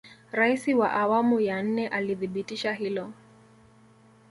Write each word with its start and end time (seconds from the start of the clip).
raisi 0.31 0.73
wa 0.73 0.91
awamu 0.91 1.39
ya 1.39 1.63
nne 1.63 1.87
alithibitisha 1.87 2.73
hilo 2.73 3.13